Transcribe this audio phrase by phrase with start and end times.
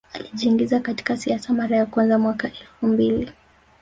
[0.13, 3.31] Alijiingiza katika siasa mara ya kwanza mwaka elfu mbili